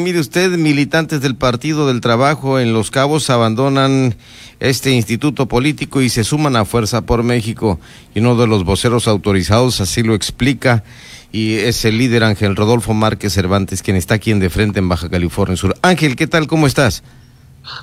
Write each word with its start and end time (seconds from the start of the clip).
Mire 0.00 0.18
usted, 0.18 0.50
militantes 0.52 1.20
del 1.20 1.36
Partido 1.36 1.86
del 1.86 2.00
Trabajo 2.00 2.58
en 2.58 2.72
Los 2.72 2.90
Cabos 2.90 3.28
abandonan 3.28 4.16
este 4.58 4.92
instituto 4.92 5.46
político 5.46 6.00
y 6.00 6.08
se 6.08 6.24
suman 6.24 6.56
a 6.56 6.64
Fuerza 6.64 7.02
por 7.02 7.22
México. 7.22 7.78
Y 8.14 8.20
uno 8.20 8.34
de 8.36 8.46
los 8.46 8.64
voceros 8.64 9.06
autorizados 9.06 9.80
así 9.80 10.02
lo 10.02 10.14
explica 10.14 10.84
y 11.32 11.56
es 11.56 11.84
el 11.84 11.98
líder 11.98 12.24
Ángel 12.24 12.56
Rodolfo 12.56 12.94
Márquez 12.94 13.34
Cervantes, 13.34 13.82
quien 13.82 13.96
está 13.96 14.14
aquí 14.14 14.30
en 14.30 14.40
de 14.40 14.48
frente 14.48 14.78
en 14.78 14.88
Baja 14.88 15.10
California 15.10 15.56
Sur. 15.56 15.74
Ángel, 15.82 16.16
¿qué 16.16 16.26
tal? 16.26 16.46
¿Cómo 16.46 16.66
estás? 16.66 17.02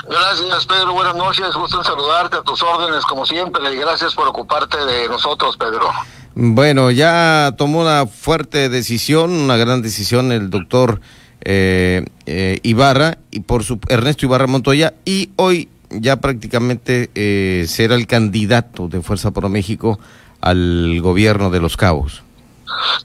Gracias, 0.09 0.65
Pedro. 0.65 0.93
Buenas 0.93 1.15
noches. 1.15 1.53
Gusto 1.53 1.77
en 1.77 1.83
saludarte 1.83 2.37
a 2.37 2.41
tus 2.41 2.61
órdenes, 2.63 3.05
como 3.05 3.25
siempre, 3.25 3.73
y 3.73 3.77
gracias 3.77 4.15
por 4.15 4.27
ocuparte 4.27 4.77
de 4.77 5.07
nosotros, 5.07 5.55
Pedro. 5.55 5.91
Bueno, 6.33 6.89
ya 6.89 7.53
tomó 7.57 7.81
una 7.81 8.07
fuerte 8.07 8.69
decisión, 8.69 9.31
una 9.31 9.55
gran 9.55 9.81
decisión 9.81 10.31
el 10.31 10.49
doctor 10.49 10.99
eh, 11.41 12.05
eh, 12.25 12.59
Ibarra 12.63 13.17
y 13.31 13.41
por 13.41 13.63
su 13.63 13.79
Ernesto 13.87 14.25
Ibarra 14.25 14.47
Montoya 14.47 14.93
y 15.05 15.31
hoy 15.35 15.69
ya 15.89 16.17
prácticamente 16.17 17.09
eh, 17.15 17.65
será 17.67 17.95
el 17.95 18.07
candidato 18.07 18.87
de 18.87 19.01
Fuerza 19.01 19.31
por 19.31 19.47
México 19.49 19.99
al 20.41 20.99
gobierno 21.01 21.49
de 21.49 21.59
Los 21.59 21.77
Cabos. 21.77 22.23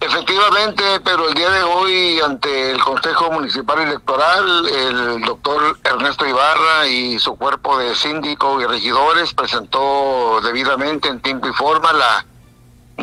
Efectivamente, 0.01 0.83
pero 1.05 1.29
el 1.29 1.35
día 1.35 1.49
de 1.51 1.63
hoy 1.63 2.19
ante 2.21 2.73
el 2.73 2.81
Consejo 2.81 3.31
Municipal 3.31 3.79
Electoral, 3.81 4.67
el 4.67 5.23
doctor 5.23 5.79
Ernesto 5.85 6.27
Ibarra 6.27 6.89
y 6.89 7.19
su 7.19 7.37
cuerpo 7.37 7.79
de 7.79 7.95
síndico 7.95 8.61
y 8.61 8.67
regidores 8.67 9.33
presentó 9.33 10.41
debidamente 10.43 11.09
en 11.09 11.21
tiempo 11.21 11.49
y 11.49 11.53
forma 11.53 11.93
la 11.93 12.27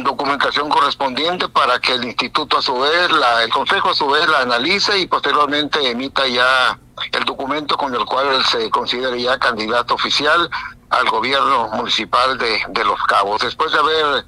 documentación 0.03 0.70
correspondiente 0.70 1.49
para 1.49 1.80
que 1.80 1.94
el 1.94 2.05
instituto 2.05 2.57
a 2.57 2.62
su 2.62 2.77
vez, 2.80 3.12
la, 3.12 3.44
el 3.44 3.52
consejo 3.52 3.90
a 3.90 3.95
su 3.95 4.07
vez 4.07 4.27
la 4.27 4.41
analice 4.41 4.98
y 4.99 5.07
posteriormente 5.07 5.90
emita 5.90 6.27
ya 6.27 6.80
el 7.12 7.23
documento 7.26 7.77
con 7.77 7.94
el 7.95 8.05
cual 8.05 8.27
él 8.27 8.43
se 8.45 8.70
considere 8.70 9.21
ya 9.21 9.38
candidato 9.38 9.93
oficial 9.95 10.49
al 10.90 11.09
gobierno 11.09 11.70
municipal 11.70 12.37
de, 12.37 12.62
de 12.70 12.85
Los 12.85 13.01
Cabos. 13.04 13.41
Después 13.41 13.71
de 13.71 13.79
haber 13.79 14.26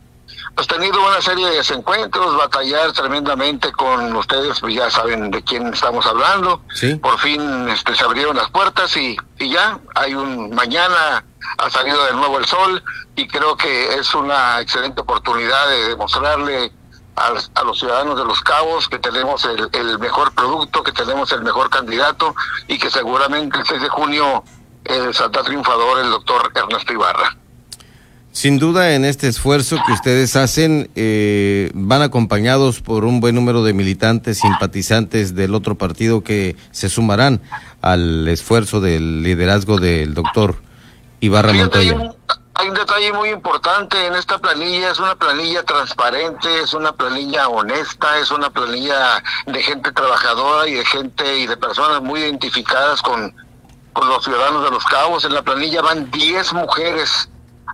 pues 0.55 0.67
tenido 0.67 0.99
una 1.05 1.21
serie 1.21 1.47
de 1.47 1.57
desencuentros, 1.57 2.37
batallar 2.37 2.91
tremendamente 2.91 3.71
con 3.71 4.15
ustedes, 4.15 4.59
pues 4.59 4.75
ya 4.75 4.89
saben 4.89 5.31
de 5.31 5.43
quién 5.43 5.73
estamos 5.73 6.05
hablando. 6.05 6.61
Por 7.01 7.19
fin 7.19 7.69
este, 7.69 7.95
se 7.95 8.03
abrieron 8.03 8.35
las 8.35 8.49
puertas 8.49 8.95
y, 8.97 9.17
y 9.39 9.49
ya 9.49 9.79
hay 9.95 10.13
un 10.13 10.53
mañana 10.53 11.23
ha 11.57 11.69
salido 11.69 12.03
de 12.05 12.13
nuevo 12.13 12.37
el 12.37 12.45
sol 12.45 12.83
y 13.15 13.27
creo 13.27 13.55
que 13.55 13.95
es 13.95 14.13
una 14.13 14.59
excelente 14.61 15.01
oportunidad 15.01 15.69
de 15.69 15.89
demostrarle 15.89 16.71
a, 17.15 17.33
a 17.55 17.63
los 17.63 17.79
ciudadanos 17.79 18.17
de 18.17 18.25
Los 18.25 18.41
Cabos 18.41 18.87
que 18.87 18.99
tenemos 18.99 19.43
el, 19.45 19.69
el, 19.73 19.99
mejor 19.99 20.33
producto, 20.33 20.83
que 20.83 20.91
tenemos 20.91 21.31
el 21.31 21.41
mejor 21.41 21.69
candidato 21.69 22.35
y 22.67 22.77
que 22.77 22.89
seguramente 22.89 23.57
el 23.59 23.65
6 23.65 23.81
de 23.81 23.89
junio 23.89 24.43
eh, 24.85 25.09
saldrá 25.13 25.43
triunfador 25.43 25.99
el 25.99 26.09
doctor 26.09 26.51
Ernesto 26.55 26.93
Ibarra. 26.93 27.37
Sin 28.33 28.59
duda, 28.59 28.93
en 28.95 29.03
este 29.03 29.27
esfuerzo 29.27 29.75
que 29.85 29.91
ustedes 29.91 30.37
hacen, 30.37 30.89
eh, 30.95 31.69
van 31.73 32.01
acompañados 32.01 32.79
por 32.79 33.03
un 33.03 33.19
buen 33.19 33.35
número 33.35 33.61
de 33.61 33.73
militantes, 33.73 34.39
simpatizantes 34.39 35.35
del 35.35 35.53
otro 35.53 35.75
partido 35.75 36.23
que 36.23 36.55
se 36.71 36.87
sumarán 36.87 37.41
al 37.81 38.25
esfuerzo 38.29 38.79
del 38.79 39.21
liderazgo 39.21 39.79
del 39.79 40.13
doctor 40.13 40.61
Ibarra 41.19 41.51
Montoya. 41.51 42.13
Hay 42.53 42.69
un, 42.69 42.73
detalle 42.73 43.11
muy 43.11 43.29
importante 43.29 44.05
en 44.07 44.15
esta 44.15 44.37
planilla, 44.37 44.91
es 44.91 44.99
una 44.99 45.15
planilla 45.15 45.63
transparente, 45.63 46.61
es 46.63 46.73
una 46.73 46.93
planilla 46.93 47.49
honesta, 47.49 48.17
es 48.19 48.31
una 48.31 48.49
planilla 48.49 49.21
de 49.47 49.61
gente 49.61 49.91
trabajadora 49.91 50.69
y 50.69 50.75
de 50.75 50.85
gente 50.85 51.39
y 51.39 51.47
de 51.47 51.57
personas 51.57 52.01
muy 52.01 52.21
identificadas 52.21 53.01
con, 53.01 53.35
con 53.91 54.07
los 54.07 54.23
ciudadanos 54.23 54.63
de 54.63 54.71
los 54.71 54.85
cabos. 54.85 55.25
En 55.25 55.33
la 55.33 55.41
planilla 55.41 55.81
van 55.81 56.09
10 56.11 56.53
mujeres 56.53 57.30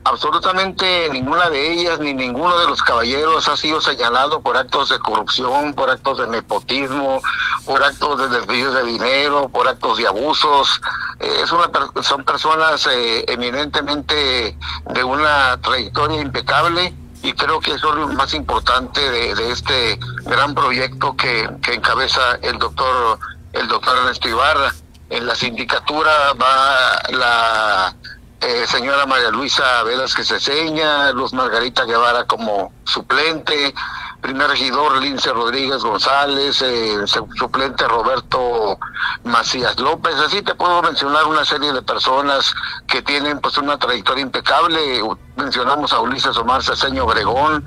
absolutamente 0.08 1.10
ninguna 1.12 1.50
de 1.50 1.74
ellas 1.74 2.00
ni 2.00 2.14
ninguno 2.14 2.58
de 2.60 2.68
los 2.68 2.82
caballeros 2.82 3.48
ha 3.48 3.58
sido 3.58 3.82
señalado 3.82 4.42
por 4.42 4.58
actos 4.58 4.90
de 4.90 5.00
corrupción, 5.00 5.74
por 5.74 5.90
actos 5.90 6.20
de 6.20 6.28
nepotismo, 6.28 7.22
por 7.66 7.84
actos 7.84 8.20
de 8.20 8.40
desvíos 8.40 8.74
de 8.74 8.84
dinero, 8.84 9.50
por 9.50 9.68
actos 9.68 9.98
de 9.98 10.08
abusos. 10.08 10.82
Eh, 11.20 11.42
es 11.44 11.52
una, 11.52 11.70
son 12.02 12.24
personas 12.24 12.88
eh, 12.88 13.26
eminentemente 13.28 14.58
de 14.90 15.04
una 15.04 15.58
trayectoria 15.62 16.22
impecable 16.22 16.94
y 17.24 17.34
creo 17.34 17.60
que 17.60 17.74
eso 17.74 17.90
es 17.90 17.96
lo 17.96 18.08
más 18.10 18.34
importante 18.34 19.02
de, 19.02 19.52
este 19.52 20.00
gran 20.26 20.54
proyecto 20.54 21.16
que, 21.16 21.50
que 21.62 21.74
encabeza 21.74 22.38
el 22.42 22.58
doctor 22.58 23.20
el 23.54 23.68
doctor 23.68 23.98
Ernesto 23.98 24.30
Ibarra. 24.30 24.74
En 25.10 25.26
la 25.26 25.36
sindicatura 25.36 26.34
va 26.34 27.02
la 27.10 27.96
eh, 28.40 28.66
señora 28.68 29.06
María 29.06 29.32
Luisa 29.32 29.84
Velázquez 29.84 30.28
Ceseña, 30.28 31.12
Luz 31.12 31.34
Margarita 31.34 31.86
Guevara 31.86 32.26
como 32.26 32.72
suplente, 32.84 33.74
primer 34.22 34.50
regidor 34.50 35.02
Lince 35.02 35.32
Rodríguez 35.32 35.82
González, 35.84 36.62
eh, 36.62 36.98
suplente 37.38 37.88
Roberto 37.88 38.78
Macías 39.24 39.80
López, 39.80 40.16
así 40.16 40.42
te 40.44 40.54
puedo 40.54 40.82
mencionar 40.84 41.26
una 41.26 41.46
serie 41.46 41.74
de 41.74 41.82
personas 41.82 42.54
que 42.88 43.02
tienen 43.02 43.40
pues 43.40 43.58
una 43.58 43.78
trayectoria 43.78 44.22
impecable, 44.22 45.02
mencionamos 45.36 45.92
a 45.94 46.02
Ulises 46.02 46.38
Omar 46.38 46.64
Ceseño 46.64 47.06
Obregón, 47.06 47.66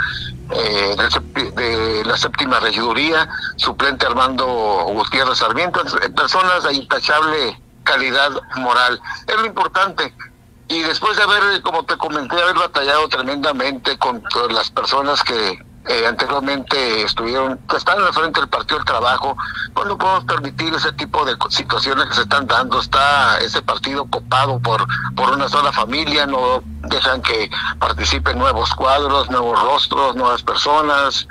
eh, 0.52 0.96
de, 1.54 2.04
la 2.04 2.16
séptima 2.16 2.60
regiduría, 2.60 3.28
suplente 3.56 4.06
Armando 4.06 4.46
Gutiérrez 4.46 5.38
Sarmiento, 5.38 5.82
personas 6.14 6.64
de 6.64 6.74
intachable 6.74 7.60
calidad 7.84 8.30
moral. 8.56 9.00
Es 9.26 9.36
lo 9.36 9.46
importante, 9.46 10.14
y 10.70 10.82
después 10.82 11.16
de 11.16 11.24
haber, 11.24 11.60
como 11.62 11.84
te 11.84 11.96
comenté, 11.96 12.40
haber 12.40 12.54
batallado 12.54 13.08
tremendamente 13.08 13.98
con 13.98 14.22
las 14.50 14.70
personas 14.70 15.22
que 15.24 15.58
eh, 15.88 16.06
anteriormente 16.06 17.02
estuvieron, 17.02 17.58
que 17.68 17.76
están 17.76 18.00
la 18.04 18.12
frente 18.12 18.38
del 18.38 18.48
Partido 18.48 18.76
del 18.76 18.84
Trabajo, 18.84 19.36
pues 19.74 19.88
no 19.88 19.98
podemos 19.98 20.24
permitir 20.24 20.72
ese 20.72 20.92
tipo 20.92 21.24
de 21.24 21.34
situaciones 21.48 22.06
que 22.06 22.14
se 22.14 22.22
están 22.22 22.46
dando. 22.46 22.78
Está 22.78 23.38
ese 23.38 23.60
partido 23.62 24.06
copado 24.06 24.60
por, 24.60 24.86
por 25.16 25.30
una 25.30 25.48
sola 25.48 25.72
familia, 25.72 26.26
no 26.26 26.62
dejan 26.82 27.20
que 27.22 27.50
participen 27.80 28.38
nuevos 28.38 28.72
cuadros, 28.74 29.28
nuevos 29.28 29.60
rostros, 29.60 30.14
nuevas 30.14 30.42
personas, 30.44 31.26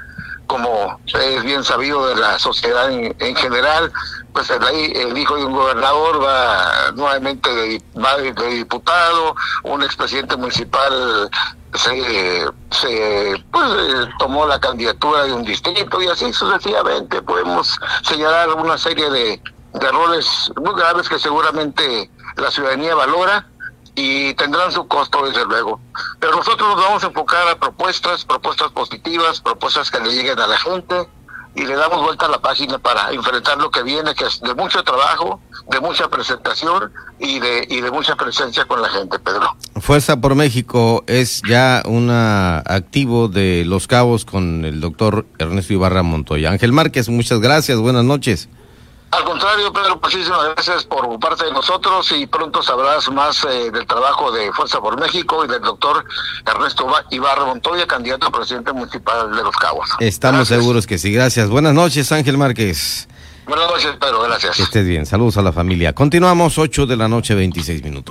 como 0.49 0.99
es 1.05 1.43
bien 1.43 1.63
sabido 1.63 2.07
de 2.07 2.15
la 2.15 2.39
sociedad 2.39 2.91
en, 2.91 3.15
en 3.19 3.35
general 3.35 3.93
pues 4.33 4.49
el, 4.49 5.17
hijo 5.17 5.35
de 5.35 5.45
un 5.45 5.53
gobernador 5.53 6.23
va 6.23 6.91
nuevamente 6.95 7.53
de, 7.53 7.81
va 8.03 8.17
de, 8.17 8.31
diputado, 8.55 9.35
un 9.63 9.83
expresidente 9.83 10.35
municipal 10.37 11.29
se, 11.75 12.45
se 12.71 13.43
pues, 13.51 13.69
tomó 14.17 14.47
la 14.47 14.59
candidatura 14.59 15.23
de 15.23 15.33
un 15.33 15.43
distrito 15.43 16.01
y 16.01 16.07
así 16.07 16.33
sucesivamente. 16.33 17.21
Podemos 17.21 17.79
señalar 18.03 18.49
una 18.55 18.77
serie 18.77 19.09
de, 19.09 19.41
de 19.73 19.87
errores 19.87 20.51
muy 20.55 20.73
graves 20.73 21.07
que 21.09 21.19
seguramente 21.19 22.09
la 22.37 22.49
ciudadanía 22.49 22.95
valora 22.95 23.45
y 23.99 24.33
tendrán 24.35 24.71
su 24.71 24.87
costo 24.87 25.25
desde 25.25 25.45
luego. 25.45 25.81
Pero 26.19 26.37
nosotros 26.37 26.69
nos 26.69 26.81
vamos 26.81 27.03
a 27.03 27.07
enfocar 27.07 27.47
a 27.49 27.59
propuestas, 27.59 28.23
propuestas 28.23 28.71
positivas, 28.71 29.41
propuestas 29.41 29.91
que 29.91 29.99
le 29.99 30.11
lleguen 30.13 30.39
a 30.39 30.47
la 30.47 30.57
gente, 30.57 31.09
y 31.55 31.65
le 31.65 31.75
damos 31.75 32.01
vuelta 32.01 32.27
a 32.27 32.29
la 32.29 32.39
página 32.39 32.77
para 32.77 33.11
enfrentar 33.11 33.57
lo 33.57 33.69
que 33.69 33.83
viene, 33.83 34.13
que 34.15 34.25
es 34.25 34.39
de 34.39 34.53
mucho 34.53 34.83
trabajo, 34.83 35.41
de 35.69 35.81
mucha 35.81 36.07
presentación 36.07 36.93
y 37.19 37.39
de, 37.39 37.67
y 37.69 37.81
de 37.81 37.91
mucha 37.91 38.15
presencia 38.15 38.65
con 38.65 38.81
la 38.81 38.89
gente, 38.89 39.19
Pedro. 39.19 39.57
Fuerza 39.81 40.21
por 40.21 40.35
México 40.35 41.03
es 41.07 41.41
ya 41.49 41.83
un 41.85 42.09
activo 42.11 43.27
de 43.27 43.63
Los 43.65 43.87
Cabos 43.87 44.23
con 44.23 44.63
el 44.63 44.79
doctor 44.79 45.25
Ernesto 45.39 45.73
Ibarra 45.73 46.03
Montoya. 46.03 46.51
Ángel 46.51 46.71
Márquez, 46.71 47.09
muchas 47.09 47.39
gracias, 47.39 47.77
buenas 47.79 48.05
noches. 48.05 48.47
Al 49.11 49.23
contrario, 49.23 49.73
Pedro, 49.73 49.99
muchísimas 50.01 50.43
gracias 50.53 50.83
por 50.83 51.19
parte 51.19 51.45
de 51.45 51.51
nosotros 51.51 52.11
y 52.11 52.27
pronto 52.27 52.61
sabrás 52.61 53.09
más 53.11 53.43
eh, 53.43 53.71
del 53.71 53.87
trabajo 53.87 54.31
de 54.31 54.51
Fuerza 54.53 54.79
por 54.79 54.99
México 54.99 55.43
y 55.43 55.47
del 55.47 55.61
doctor 55.61 56.05
Ernesto 56.45 56.87
Ibarra 57.09 57.45
Montoya, 57.45 57.87
candidato 57.87 58.27
a 58.27 58.31
presidente 58.31 58.71
municipal 58.71 59.35
de 59.35 59.41
Los 59.41 59.55
Cabos. 59.55 59.89
Estamos 59.99 60.39
gracias. 60.41 60.59
seguros 60.59 60.85
que 60.85 60.97
sí. 60.99 61.11
Gracias. 61.11 61.49
Buenas 61.49 61.73
noches, 61.73 62.11
Ángel 62.11 62.37
Márquez. 62.37 63.07
Buenas 63.47 63.67
noches, 63.67 63.95
Pedro. 63.99 64.21
Gracias. 64.21 64.57
Que 64.57 64.63
estés 64.63 64.85
bien. 64.85 65.07
Saludos 65.07 65.37
a 65.37 65.41
la 65.41 65.51
familia. 65.51 65.93
Continuamos, 65.93 66.59
8 66.59 66.85
de 66.85 66.95
la 66.95 67.07
noche, 67.07 67.33
26 67.33 67.83
minutos. 67.83 68.05